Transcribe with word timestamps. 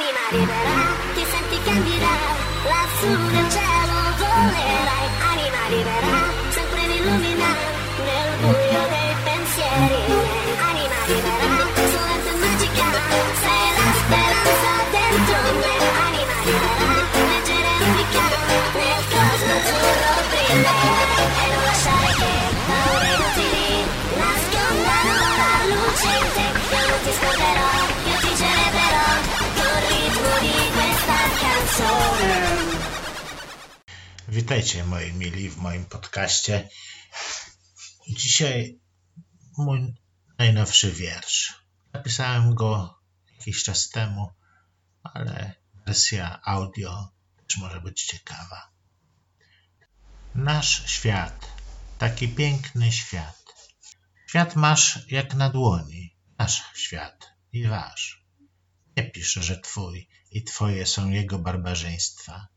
Anima 0.00 0.30
libera, 0.30 0.96
ti 1.12 1.24
senti 1.28 1.60
candida, 1.62 2.08
lassù 2.64 3.10
nel 3.32 3.50
cielo 3.50 3.96
volerai. 4.16 5.06
Anima 5.30 5.68
libera, 5.68 6.12
sempre 6.48 6.86
mi 6.86 6.96
illumina, 6.96 7.48
nel 8.06 8.36
buio 8.40 8.82
dei 8.88 9.14
pensieri. 9.24 10.29
Witajcie 34.30 34.84
moi 34.84 35.12
mili 35.12 35.50
w 35.50 35.56
moim 35.56 35.84
podcaście. 35.84 36.68
Dzisiaj 38.08 38.80
mój 39.58 39.94
najnowszy 40.38 40.92
wiersz. 40.92 41.64
Napisałem 41.92 42.54
go 42.54 43.00
jakiś 43.32 43.62
czas 43.64 43.88
temu, 43.88 44.30
ale 45.02 45.54
wersja 45.86 46.40
audio 46.44 47.12
też 47.46 47.58
może 47.58 47.80
być 47.80 48.04
ciekawa. 48.04 48.70
Nasz 50.34 50.90
świat, 50.90 51.46
taki 51.98 52.28
piękny 52.28 52.92
świat. 52.92 53.44
Świat 54.26 54.56
masz 54.56 55.06
jak 55.10 55.34
na 55.34 55.50
dłoni, 55.50 56.16
nasz 56.38 56.62
świat 56.74 57.32
i 57.52 57.66
wasz. 57.66 58.24
Nie 58.96 59.10
pisz, 59.10 59.32
że 59.32 59.60
twój 59.60 60.08
i 60.30 60.44
twoje 60.44 60.86
są 60.86 61.08
jego 61.08 61.38
barbarzyństwa. 61.38 62.48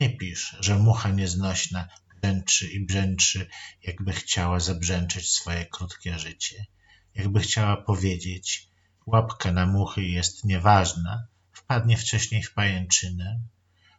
Nie 0.00 0.16
pisz, 0.16 0.56
że 0.60 0.78
mucha 0.78 1.10
nieznośna 1.10 1.88
brzęczy 2.22 2.70
i 2.70 2.86
brzęczy, 2.86 3.48
jakby 3.82 4.12
chciała 4.12 4.60
zabrzęczyć 4.60 5.30
swoje 5.30 5.66
krótkie 5.66 6.18
życie. 6.18 6.66
Jakby 7.14 7.40
chciała 7.40 7.76
powiedzieć, 7.76 8.68
łapka 9.06 9.52
na 9.52 9.66
muchy 9.66 10.02
jest 10.02 10.44
nieważna, 10.44 11.26
wpadnie 11.52 11.96
wcześniej 11.96 12.42
w 12.42 12.52
pajęczynę. 12.52 13.40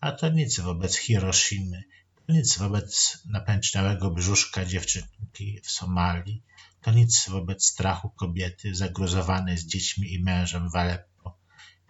A 0.00 0.12
to 0.12 0.28
nic 0.28 0.60
wobec 0.60 0.96
Hiroshimy, 0.96 1.84
to 2.26 2.32
nic 2.32 2.58
wobec 2.58 3.18
napęczniałego 3.26 4.10
brzuszka 4.10 4.64
dziewczynki 4.64 5.60
w 5.62 5.70
Somalii, 5.70 6.42
to 6.82 6.90
nic 6.92 7.28
wobec 7.28 7.66
strachu 7.66 8.10
kobiety 8.10 8.74
zagruzowanej 8.74 9.58
z 9.58 9.66
dziećmi 9.66 10.12
i 10.14 10.22
mężem 10.22 10.70
w 10.70 10.76
Aleppo. 10.76 11.38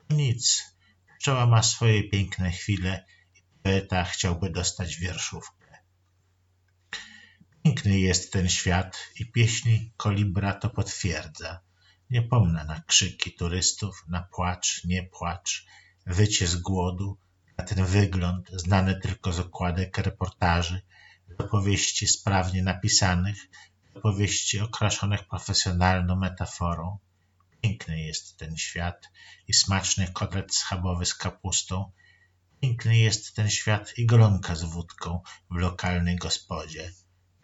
To 0.09 0.15
nic. 0.15 0.63
Pszczoła 1.19 1.47
ma 1.47 1.63
swoje 1.63 2.09
piękne 2.09 2.51
chwile 2.51 3.05
poeta 3.63 4.05
chciałby 4.05 4.51
dostać 4.51 4.97
wierszówkę. 4.97 5.79
Piękny 7.63 7.99
jest 7.99 8.33
ten 8.33 8.49
świat 8.49 8.99
i 9.21 9.33
pieśni 9.33 9.93
kolibra 9.97 10.55
to 10.55 10.71
potwierdza. 10.71 11.61
Nie 12.11 12.23
pomnę 12.23 12.65
na 12.65 12.81
krzyki 12.81 13.33
turystów, 13.33 14.05
na 14.09 14.23
płacz, 14.23 14.85
nie 14.85 15.03
płacz, 15.03 15.67
wycie 16.07 16.47
z 16.47 16.57
głodu, 16.57 17.19
na 17.59 17.65
ten 17.65 17.85
wygląd 17.85 18.51
znany 18.53 19.01
tylko 19.01 19.33
z 19.33 19.41
okładek 19.41 19.99
reportaży, 19.99 20.81
z 21.29 21.41
opowieści 21.41 22.09
sprawnie 22.09 22.63
napisanych, 22.63 23.49
z 23.93 23.97
opowieści 23.97 24.61
okraszonych 24.61 25.29
profesjonalną 25.29 26.17
metaforą. 26.17 26.99
Piękny 27.61 28.01
jest 28.01 28.37
ten 28.37 28.57
świat 28.57 29.09
i 29.49 29.55
smaczny 29.55 30.09
kotlet 30.13 30.55
schabowy 30.55 31.07
z 31.07 31.15
kapustą. 31.15 31.93
Piękny 32.61 32.99
jest 32.99 33.35
ten 33.35 33.51
świat 33.51 33.99
i 33.99 34.07
golonka 34.07 34.55
z 34.55 34.63
wódką 34.63 35.21
w 35.51 35.55
lokalnej 35.57 36.17
gospodzie. 36.17 36.93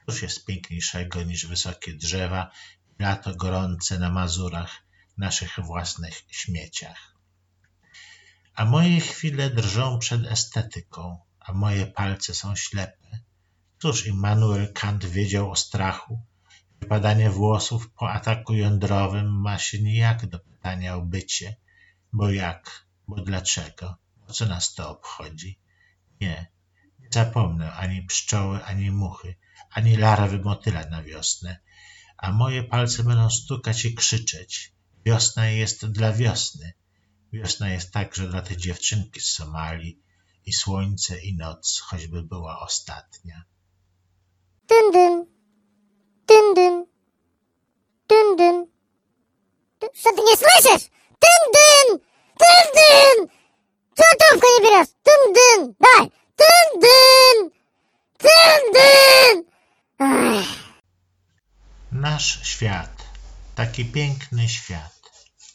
Cóż 0.06 0.22
jest 0.22 0.44
piękniejszego 0.44 1.22
niż 1.22 1.46
wysokie 1.46 1.94
drzewa 1.94 2.50
i 2.98 3.02
lato 3.02 3.34
gorące 3.34 3.98
na 3.98 4.10
Mazurach, 4.10 4.82
naszych 5.18 5.58
własnych 5.58 6.24
śmieciach. 6.30 7.14
A 8.54 8.64
moje 8.64 9.00
chwile 9.00 9.50
drżą 9.50 9.98
przed 9.98 10.26
estetyką, 10.26 11.18
a 11.40 11.52
moje 11.52 11.86
palce 11.86 12.34
są 12.34 12.56
ślepe. 12.56 13.20
Cóż 13.78 14.06
Immanuel 14.06 14.72
Kant 14.72 15.04
wiedział 15.04 15.50
o 15.50 15.56
strachu? 15.56 16.20
Wypadanie 16.80 17.30
włosów 17.30 17.90
po 17.90 18.10
ataku 18.10 18.54
jądrowym 18.54 19.40
ma 19.40 19.58
się 19.58 19.82
nijak 19.82 20.26
do 20.26 20.38
pytania 20.38 20.96
o 20.96 21.00
bycie. 21.00 21.56
Bo 22.12 22.30
jak? 22.30 22.86
Bo 23.08 23.16
dlaczego? 23.16 24.05
Co 24.32 24.46
nas 24.46 24.74
to 24.74 24.90
obchodzi? 24.90 25.58
Nie, 26.20 26.46
nie 26.98 27.08
zapomnę 27.10 27.72
ani 27.72 28.02
pszczoły, 28.02 28.64
ani 28.64 28.90
muchy, 28.90 29.34
ani 29.70 29.96
larwy 29.96 30.38
motyla 30.38 30.86
na 30.86 31.02
wiosnę. 31.02 31.60
A 32.16 32.32
moje 32.32 32.62
palce 32.64 33.02
będą 33.02 33.30
stukać 33.30 33.84
i 33.84 33.94
krzyczeć. 33.94 34.72
Wiosna 35.06 35.46
jest 35.46 35.86
dla 35.86 36.12
wiosny. 36.12 36.72
Wiosna 37.32 37.68
jest 37.68 37.92
także 37.92 38.28
dla 38.28 38.42
tej 38.42 38.56
dziewczynki 38.56 39.20
z 39.20 39.32
Somalii 39.32 40.02
i 40.46 40.52
słońce 40.52 41.20
i 41.20 41.36
noc, 41.36 41.80
choćby 41.80 42.22
była 42.22 42.60
ostatnia. 42.60 43.44
Dyn, 44.68 44.92
dyn. 44.92 45.26
Dyn, 46.28 46.54
dyn. 46.54 46.86
Dyn, 48.08 48.36
dyn. 48.36 48.66
Co 49.80 50.10
ty 50.12 50.22
nie 50.22 50.36
słyszysz? 50.36 50.90
Dyn, 51.22 51.42
dyn. 51.56 51.98
Dyn, 52.40 52.66
dyn. 52.74 53.28
Co 53.96 54.04
trubkę 54.18 54.46
nie 54.58 54.70
bierzesz? 54.70 54.96
Dyn, 55.80 56.10
dyn. 56.84 57.50
Dyn, 58.22 58.62
dyn. 58.76 59.44
Ech. 60.00 60.48
Nasz 61.92 62.46
świat, 62.48 63.04
taki 63.54 63.84
piękny 63.84 64.48
świat. 64.48 64.95